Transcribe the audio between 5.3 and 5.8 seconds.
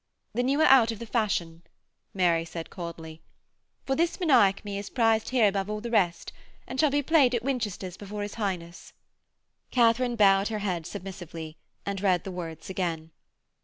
above all